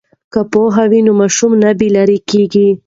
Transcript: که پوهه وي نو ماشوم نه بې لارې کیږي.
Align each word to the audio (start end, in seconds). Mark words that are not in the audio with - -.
که 0.33 0.39
پوهه 0.51 0.83
وي 0.91 0.99
نو 1.07 1.11
ماشوم 1.21 1.51
نه 1.63 1.69
بې 1.77 1.87
لارې 1.95 2.17
کیږي. 2.29 2.67